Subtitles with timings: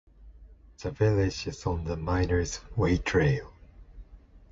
[0.81, 3.53] The village is on the Miner's Way Trail.